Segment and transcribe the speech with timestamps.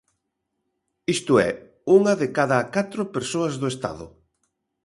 [1.15, 1.49] Isto é,
[1.97, 4.05] unha de cada catro persoas do estado.